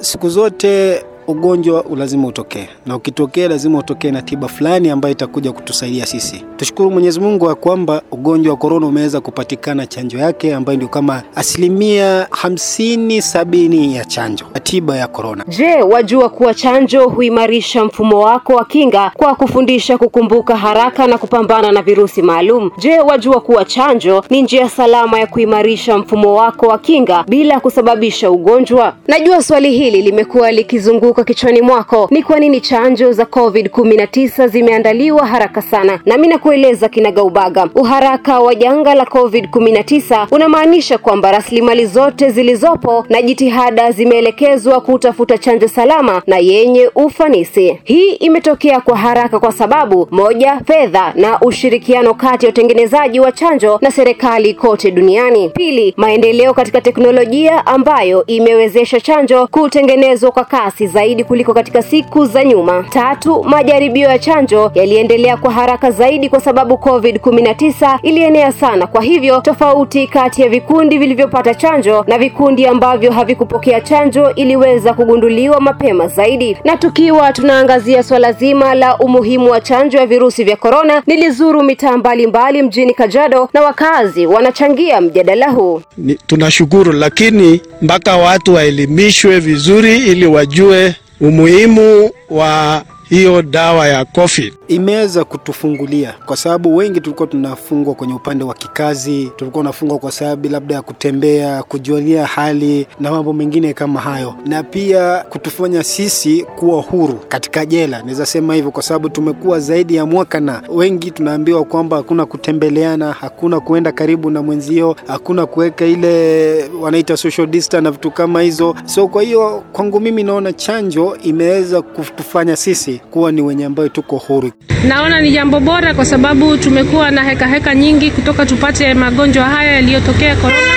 Siku 0.00 0.30
zote 0.30 1.04
ugonjwa 1.30 1.84
lazima 1.96 2.28
utokee, 2.28 2.68
na 2.86 2.96
ukitokea 2.96 3.48
lazima 3.48 3.78
utokee 3.78 4.10
na 4.10 4.22
tiba 4.22 4.48
fulani 4.48 4.90
ambayo 4.90 5.12
itakuja 5.12 5.52
kutusaidia 5.52 6.06
sisi. 6.06 6.44
Tushukuru 6.56 6.90
Mwenyezi 6.90 7.20
Mungu 7.20 7.46
ya 7.48 7.54
kwamba 7.54 8.02
ugonjwa 8.12 8.50
wa 8.52 8.56
korona 8.58 8.86
umeweza 8.86 9.20
kupatikana 9.20 9.86
chanjo 9.86 10.18
yake 10.18 10.54
ambayo 10.54 10.76
ndio 10.76 10.88
kama 10.88 11.22
asilimia 11.36 12.26
hamsini 12.30 13.22
sabini 13.22 13.96
ya 13.96 14.04
chanjo 14.04 14.44
tiba 14.62 14.96
ya 14.96 15.06
korona. 15.08 15.44
Je, 15.48 15.82
wajua 15.82 16.28
kuwa 16.28 16.54
chanjo 16.54 17.08
huimarisha 17.08 17.84
mfumo 17.84 18.18
wako 18.20 18.52
wa 18.54 18.64
kinga 18.64 19.10
kwa 19.16 19.34
kufundisha 19.34 19.98
kukumbuka 19.98 20.56
haraka 20.56 21.06
na 21.06 21.18
kupambana 21.18 21.72
na 21.72 21.82
virusi 21.82 22.22
maalum? 22.22 22.70
Je, 22.78 22.98
wajua 23.00 23.40
kuwa 23.40 23.64
chanjo 23.64 24.24
ni 24.30 24.42
njia 24.42 24.68
salama 24.68 25.18
ya 25.20 25.26
kuimarisha 25.26 25.98
mfumo 25.98 26.34
wako 26.34 26.66
wa 26.66 26.78
kinga 26.78 27.24
bila 27.28 27.60
kusababisha 27.60 28.30
ugonjwa? 28.30 28.94
Najua 29.08 29.42
swali 29.42 29.70
hili 29.72 30.02
limekuwa 30.02 30.52
likizunguka 30.52 31.19
kichwani 31.24 31.62
mwako, 31.62 32.08
ni 32.10 32.22
kwa 32.22 32.38
nini 32.38 32.60
chanjo 32.60 33.12
za 33.12 33.24
COVID-19 33.24 34.48
zimeandaliwa 34.48 35.26
haraka 35.26 35.62
sana? 35.62 36.00
Nami 36.06 36.28
nakueleza 36.28 36.88
kinagaubaga. 36.88 37.68
Uharaka 37.74 38.40
wa 38.40 38.54
janga 38.54 38.94
la 38.94 39.04
COVID-19 39.04 40.26
unamaanisha 40.30 40.98
kwamba 40.98 41.32
rasilimali 41.32 41.86
zote 41.86 42.30
zilizopo 42.30 43.04
na 43.08 43.22
jitihada 43.22 43.92
zimeelekezwa 43.92 44.80
kutafuta 44.80 45.38
chanjo 45.38 45.68
salama 45.68 46.22
na 46.26 46.36
yenye 46.38 46.90
ufanisi. 46.94 47.78
Hii 47.84 48.10
imetokea 48.12 48.80
kwa 48.80 48.96
haraka 48.96 49.40
kwa 49.40 49.52
sababu 49.52 50.08
moja, 50.10 50.60
fedha 50.66 51.12
na 51.16 51.40
ushirikiano 51.40 52.14
kati 52.14 52.46
ya 52.46 52.50
utengenezaji 52.50 53.20
wa 53.20 53.32
chanjo 53.32 53.78
na 53.82 53.90
serikali 53.90 54.54
kote 54.54 54.90
duniani. 54.90 55.48
Pili, 55.48 55.94
maendeleo 55.96 56.54
katika 56.54 56.80
teknolojia 56.80 57.66
ambayo 57.66 58.26
imewezesha 58.26 59.00
chanjo 59.00 59.46
kutengenezwa 59.46 60.30
kwa 60.30 60.44
kasi 60.44 60.86
zaidi 60.86 61.09
kuliko 61.24 61.54
katika 61.54 61.82
siku 61.82 62.26
za 62.26 62.44
nyuma. 62.44 62.84
Tatu, 62.90 63.44
majaribio 63.44 64.08
ya 64.08 64.18
chanjo 64.18 64.70
yaliendelea 64.74 65.36
kwa 65.36 65.52
haraka 65.52 65.90
zaidi 65.90 66.28
kwa 66.28 66.40
sababu 66.40 66.74
COVID-19 66.74 67.98
ilienea 68.02 68.52
sana. 68.52 68.86
Kwa 68.86 69.02
hivyo, 69.02 69.40
tofauti 69.40 70.06
kati 70.06 70.42
ya 70.42 70.48
vikundi 70.48 70.98
vilivyopata 70.98 71.54
chanjo 71.54 72.04
na 72.08 72.18
vikundi 72.18 72.66
ambavyo 72.66 73.12
havikupokea 73.12 73.80
chanjo 73.80 74.34
iliweza 74.34 74.94
kugunduliwa 74.94 75.60
mapema 75.60 76.08
zaidi. 76.08 76.56
Na 76.64 76.76
tukiwa 76.76 77.32
tunaangazia 77.32 78.02
swala 78.02 78.32
zima 78.32 78.74
la 78.74 78.98
umuhimu 78.98 79.50
wa 79.50 79.60
chanjo 79.60 79.98
ya 79.98 80.06
virusi 80.06 80.44
vya 80.44 80.56
korona, 80.56 81.02
nilizuru 81.06 81.62
mitaa 81.62 81.96
mbalimbali 81.96 82.62
mjini 82.62 82.94
Kajiado 82.94 83.48
na 83.54 83.60
wakazi 83.62 84.26
wanachangia 84.26 85.00
mjadala 85.00 85.50
huu. 85.50 85.82
Tunashukuru 86.26 86.92
lakini 86.92 87.60
mpaka 87.82 88.16
watu 88.16 88.54
waelimishwe 88.54 89.38
vizuri 89.40 89.96
ili 89.96 90.26
wajue 90.26 90.94
umuhimu 91.20 92.10
wa 92.30 92.84
hiyo 93.10 93.42
dawa 93.42 93.88
ya 93.88 94.04
COVID. 94.04 94.54
Imeweza 94.68 95.24
kutufungulia 95.24 96.14
kwa 96.26 96.36
sababu 96.36 96.76
wengi 96.76 97.00
tulikuwa 97.00 97.28
tunafungwa 97.28 97.94
kwenye 97.94 98.14
upande 98.14 98.44
wa 98.44 98.54
kikazi, 98.54 99.32
tulikuwa 99.36 99.62
tunafungwa 99.64 99.98
kwa 99.98 100.12
sababu 100.12 100.48
labda 100.48 100.74
ya 100.74 100.82
kutembea, 100.82 101.62
kujulia 101.62 102.26
hali 102.26 102.86
na 103.00 103.10
mambo 103.10 103.32
mengine 103.32 103.72
kama 103.74 104.00
hayo, 104.00 104.34
na 104.46 104.62
pia 104.62 105.24
kutufanya 105.28 105.82
sisi 105.84 106.42
kuwa 106.56 106.82
huru 106.82 107.14
katika 107.28 107.66
jela. 107.66 107.98
Naweza 107.98 108.26
sema 108.26 108.54
hivyo 108.54 108.70
kwa 108.70 108.82
sababu 108.82 109.08
tumekuwa 109.08 109.60
zaidi 109.60 109.94
ya 109.94 110.06
mwaka, 110.06 110.40
na 110.40 110.62
wengi 110.68 111.10
tunaambiwa 111.10 111.64
kwamba 111.64 111.96
hakuna 111.96 112.26
kutembeleana, 112.26 113.12
hakuna 113.12 113.60
kuenda 113.60 113.92
karibu 113.92 114.30
na 114.30 114.42
mwenzio, 114.42 114.96
hakuna 115.06 115.46
kuweka 115.46 115.84
ile 115.86 116.64
wanaita 116.80 117.16
social 117.16 117.46
distance 117.46 117.84
na 117.84 117.90
vitu 117.90 118.10
kama 118.10 118.42
hizo. 118.42 118.74
So 118.84 119.08
kwa 119.08 119.22
hiyo 119.22 119.62
kwangu 119.72 120.00
mimi 120.00 120.22
naona 120.22 120.52
chanjo 120.52 121.16
imeweza 121.22 121.82
kutufanya 121.82 122.56
sisi 122.56 122.99
kuwa 123.10 123.32
ni 123.32 123.42
wenye 123.42 123.64
ambayo 123.64 123.88
tuko 123.88 124.16
huru. 124.16 124.50
Naona 124.88 125.20
ni 125.20 125.30
jambo 125.32 125.60
bora 125.60 125.94
kwa 125.94 126.04
sababu 126.04 126.56
tumekuwa 126.56 127.10
na 127.10 127.22
heka 127.24 127.46
heka 127.46 127.74
nyingi 127.74 128.10
kutoka 128.10 128.46
tupate 128.46 128.94
magonjwa 128.94 129.44
haya 129.44 129.72
yaliyotokea 129.72 130.36
korona, 130.36 130.74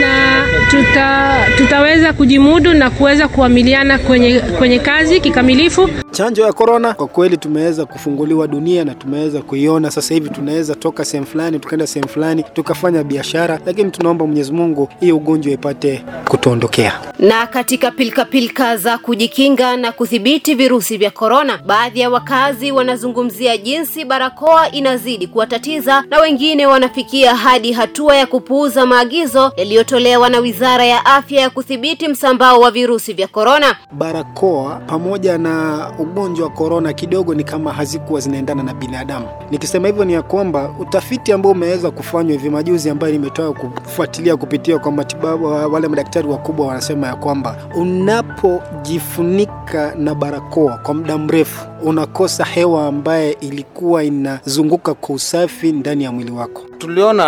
na 0.00 0.42
tuta, 0.70 1.36
tutaweza 1.56 2.12
kujimudu 2.12 2.74
na 2.74 2.90
kuweza 2.90 3.28
kuamiliana 3.28 3.98
kwenye, 3.98 4.40
kwenye 4.40 4.78
kazi 4.78 5.20
kikamilifu. 5.20 5.90
Chanjo 6.18 6.42
ya 6.42 6.52
korona 6.52 6.94
kwa 6.94 7.06
kweli 7.06 7.36
tumeweza 7.36 7.86
kufunguliwa 7.86 8.46
dunia 8.48 8.84
na 8.84 8.94
tumeweza 8.94 9.42
kuiona 9.42 9.90
sasa 9.90 10.14
hivi, 10.14 10.30
tunaweza 10.30 10.74
toka 10.74 11.04
sehemu 11.04 11.26
fulani 11.26 11.58
tukaenda 11.58 11.86
sehemu 11.86 12.08
fulani 12.08 12.44
tukafanya 12.54 13.04
biashara, 13.04 13.60
lakini 13.66 13.90
tunaomba 13.90 14.26
Mwenyezi 14.26 14.52
Mungu 14.52 14.88
hii 15.00 15.12
ugonjwa 15.12 15.52
ipate 15.52 16.04
kutuondokea. 16.28 17.00
Na 17.18 17.46
katika 17.46 17.90
pilkapilka 17.90 18.76
za 18.76 18.98
kujikinga 18.98 19.76
na 19.76 19.92
kudhibiti 19.92 20.54
virusi 20.54 20.96
vya 20.96 21.10
korona, 21.10 21.58
baadhi 21.66 22.00
ya 22.00 22.10
wakazi 22.10 22.72
wanazungumzia 22.72 23.56
jinsi 23.56 24.04
barakoa 24.04 24.70
inazidi 24.70 25.26
kuwatatiza 25.26 26.04
na 26.10 26.20
wengine 26.20 26.66
wanafikia 26.66 27.34
hadi 27.36 27.72
hatua 27.72 28.16
ya 28.16 28.26
kupuuza 28.26 28.86
maagizo 28.86 29.52
yaliyotolewa 29.56 30.28
na 30.28 30.38
Wizara 30.38 30.84
ya 30.84 31.06
Afya 31.06 31.40
ya 31.40 31.50
kudhibiti 31.50 32.08
msambao 32.08 32.60
wa 32.60 32.70
virusi 32.70 33.12
vya 33.12 33.26
korona. 33.28 33.76
Barakoa 33.92 34.74
pamoja 34.86 35.38
na 35.38 35.78
ugonjwa 36.08 36.46
wa 36.46 36.52
korona 36.52 36.92
kidogo 36.92 37.34
ni 37.34 37.44
kama 37.44 37.72
hazikuwa 37.72 38.20
zinaendana 38.20 38.62
na 38.62 38.74
binadamu. 38.74 39.26
Nikisema 39.50 39.88
hivyo 39.88 40.04
ni 40.04 40.12
ya 40.12 40.22
kwamba 40.22 40.74
utafiti 40.78 41.32
ambao 41.32 41.52
umeweza 41.52 41.90
kufanywa 41.90 42.32
hivi 42.32 42.50
majuzi, 42.50 42.90
ambayo 42.90 43.12
nimetoka 43.12 43.68
kufuatilia 43.68 44.36
kupitia 44.36 44.78
kwa 44.78 44.92
matibabu, 44.92 45.44
wale 45.46 45.88
madaktari 45.88 46.28
wakubwa 46.28 46.66
wanasema 46.66 47.06
ya 47.06 47.16
kwamba 47.16 47.56
unapojifunika 47.76 49.94
na 49.98 50.14
barakoa 50.14 50.78
kwa 50.78 50.94
muda 50.94 51.18
mrefu 51.18 51.66
unakosa 51.82 52.44
hewa 52.44 52.86
ambaye 52.86 53.32
ilikuwa 53.40 54.04
inazunguka 54.04 54.94
kwa 54.94 55.14
usafi 55.14 55.72
ndani 55.72 56.04
ya 56.04 56.12
mwili 56.12 56.30
wako. 56.30 56.62
Tuliona 56.78 57.24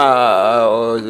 uh, 0.71 1.01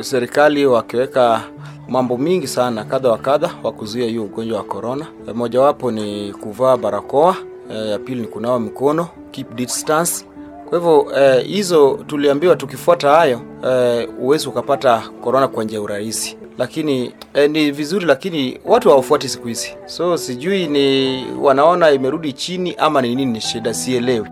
serikali 0.00 0.66
wakiweka 0.66 1.40
mambo 1.88 2.16
mingi 2.18 2.46
sana 2.46 2.84
kadha 2.84 3.10
wa 3.10 3.18
kadha 3.18 3.50
wa 3.62 3.72
kuzuia 3.72 4.06
hiyo 4.06 4.24
ugonjwa 4.24 4.58
wa 4.58 4.64
korona. 4.64 5.06
Mojawapo 5.34 5.90
ni 5.90 6.32
kuvaa 6.32 6.76
barakoa, 6.76 7.36
ya 7.90 7.98
pili 7.98 8.20
ni 8.20 8.26
kunawa 8.26 8.60
mikono, 8.60 9.08
keep 9.30 9.54
distance. 9.54 10.24
Kwa 10.68 10.78
hivyo 10.78 11.06
hizo 11.46 11.96
eh, 12.00 12.06
tuliambiwa 12.06 12.56
tukifuata 12.56 13.10
hayo 13.10 13.40
eh, 13.66 14.08
ukapata 14.48 15.02
korona 15.20 15.48
kwa 15.48 15.64
njia 15.64 15.80
urahisi, 15.80 16.36
lakini 16.58 17.12
eh, 17.34 17.50
ni 17.50 17.70
vizuri, 17.70 18.06
lakini 18.06 18.60
watu 18.64 18.88
hawafuati 18.88 19.28
siku 19.28 19.48
hizi, 19.48 19.76
so 19.86 20.16
sijui 20.16 20.66
ni 20.66 21.24
wanaona 21.40 21.90
imerudi 21.90 22.32
chini 22.32 22.74
ama 22.78 23.02
ni 23.02 23.14
nini 23.14 23.40
shida, 23.40 23.74
sielewi. 23.74 24.28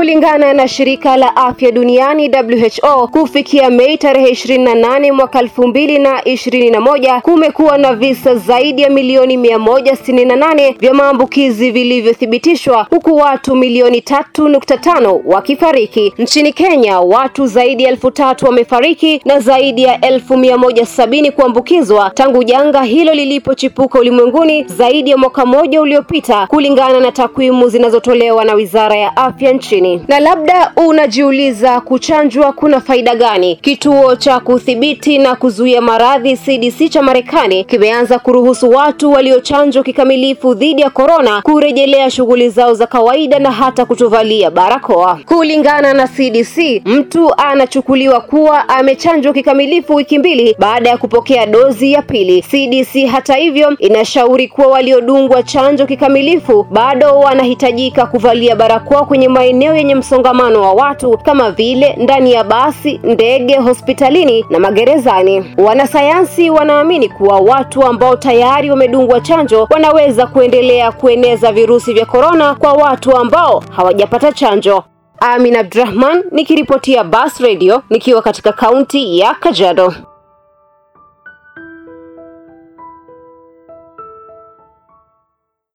Kulingana 0.00 0.52
na 0.52 0.68
shirika 0.68 1.16
la 1.16 1.36
afya 1.36 1.70
duniani 1.72 2.30
WHO, 2.30 3.08
kufikia 3.08 3.70
Mei 3.70 3.98
tarehe 3.98 4.30
28 4.30 5.12
mwaka 5.12 5.42
2021 5.42 7.20
kumekuwa 7.20 7.78
na 7.78 7.94
visa 7.94 8.34
zaidi 8.34 8.82
ya 8.82 8.90
milioni 8.90 9.36
168 9.36 10.74
vya 10.78 10.94
maambukizi 10.94 11.70
vilivyothibitishwa, 11.70 12.86
huku 12.90 13.14
watu 13.16 13.56
milioni 13.56 13.98
3.5 13.98 15.20
wakifariki. 15.24 16.12
Nchini 16.18 16.52
Kenya, 16.52 17.00
watu 17.00 17.46
zaidi 17.46 17.82
ya 17.82 17.90
elfu 17.90 18.10
tatu 18.10 18.46
wamefariki 18.46 19.20
na 19.24 19.40
zaidi 19.40 19.82
ya 19.82 20.00
elfu 20.00 20.36
mia 20.36 20.58
moja 20.58 20.86
sabini 20.86 21.30
kuambukizwa 21.32 22.10
tangu 22.10 22.44
janga 22.44 22.82
hilo 22.82 23.14
lilipochipuka 23.14 23.98
ulimwenguni 23.98 24.64
zaidi 24.64 25.10
ya 25.10 25.16
mwaka 25.16 25.46
mmoja 25.46 25.80
uliopita, 25.80 26.46
kulingana 26.46 27.00
na 27.00 27.12
takwimu 27.12 27.68
zinazotolewa 27.68 28.44
na 28.44 28.54
Wizara 28.54 28.96
ya 28.96 29.16
Afya 29.16 29.52
nchini. 29.52 29.89
Na 30.08 30.20
labda 30.20 30.72
unajiuliza 30.86 31.80
kuchanjwa 31.80 32.52
kuna 32.52 32.80
faida 32.80 33.14
gani? 33.14 33.56
Kituo 33.56 34.16
cha 34.16 34.40
kudhibiti 34.40 35.18
na 35.18 35.36
kuzuia 35.36 35.80
maradhi 35.80 36.36
CDC 36.36 36.88
cha 36.90 37.02
Marekani 37.02 37.64
kimeanza 37.64 38.18
kuruhusu 38.18 38.70
watu 38.70 39.12
waliochanjwa 39.12 39.82
kikamilifu 39.82 40.54
dhidi 40.54 40.82
ya 40.82 40.90
korona 40.90 41.42
kurejelea 41.42 42.10
shughuli 42.10 42.48
zao 42.48 42.74
za 42.74 42.86
kawaida 42.86 43.38
na 43.38 43.50
hata 43.50 43.84
kutovalia 43.84 44.50
barakoa. 44.50 45.18
Kulingana 45.26 45.94
na 45.94 46.08
CDC, 46.08 46.82
mtu 46.84 47.34
anachukuliwa 47.36 48.20
kuwa 48.20 48.68
amechanjwa 48.68 49.32
kikamilifu 49.32 49.94
wiki 49.94 50.18
mbili 50.18 50.56
baada 50.58 50.90
ya 50.90 50.96
kupokea 50.98 51.46
dozi 51.46 51.92
ya 51.92 52.02
pili. 52.02 52.42
CDC 52.42 53.06
hata 53.06 53.34
hivyo 53.34 53.76
inashauri 53.78 54.48
kuwa 54.48 54.66
waliodungwa 54.66 55.42
chanjo 55.42 55.86
kikamilifu 55.86 56.62
bado 56.70 57.18
wanahitajika 57.18 58.06
kuvalia 58.06 58.56
barakoa 58.56 59.06
kwenye 59.06 59.28
maeneo 59.28 59.76
yenye 59.80 59.94
msongamano 59.94 60.60
wa 60.62 60.72
watu 60.72 61.18
kama 61.18 61.50
vile 61.50 61.96
ndani 61.98 62.32
ya 62.32 62.44
basi, 62.44 63.00
ndege, 63.04 63.56
hospitalini 63.56 64.44
na 64.50 64.58
magerezani. 64.58 65.54
Wanasayansi 65.58 66.50
wanaamini 66.50 67.08
kuwa 67.08 67.38
watu 67.40 67.82
ambao 67.82 68.16
tayari 68.16 68.70
wamedungwa 68.70 69.20
chanjo 69.20 69.66
wanaweza 69.70 70.26
kuendelea 70.26 70.92
kueneza 70.92 71.52
virusi 71.52 71.92
vya 71.92 72.06
korona 72.06 72.54
kwa 72.54 72.72
watu 72.72 73.16
ambao 73.16 73.62
hawajapata 73.76 74.32
chanjo. 74.32 74.84
Amin 75.20 75.56
Abdurahman 75.56 76.24
nikiripotia 76.32 77.04
Bas 77.04 77.40
Radio 77.40 77.82
nikiwa 77.90 78.22
katika 78.22 78.52
kaunti 78.52 79.18
ya 79.18 79.34
Kajiado. 79.34 79.94